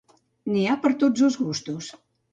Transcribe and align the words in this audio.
N'hi 0.53 0.63
ha 0.71 0.77
per 0.85 0.91
a 0.93 0.97
tots 1.05 1.27
els 1.29 1.39
gustos. 1.45 1.95